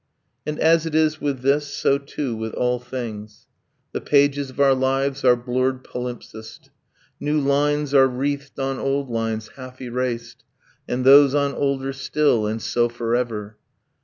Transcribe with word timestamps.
And, 0.47 0.57
as 0.57 0.87
it 0.87 0.95
is 0.95 1.21
with 1.21 1.41
this, 1.41 1.67
so 1.67 1.99
too 1.99 2.35
with 2.35 2.53
all 2.55 2.79
things. 2.79 3.45
The 3.91 4.01
pages 4.01 4.49
of 4.49 4.59
our 4.59 4.73
lives 4.73 5.23
are 5.23 5.35
blurred 5.35 5.83
palimpsest: 5.83 6.71
New 7.19 7.39
lines 7.39 7.93
are 7.93 8.07
wreathed 8.07 8.59
on 8.59 8.79
old 8.79 9.11
lines 9.11 9.49
half 9.57 9.79
erased, 9.79 10.43
And 10.87 11.05
those 11.05 11.35
on 11.35 11.53
older 11.53 11.93
still; 11.93 12.47
and 12.47 12.59
so 12.59 12.89
forever. 12.89 13.57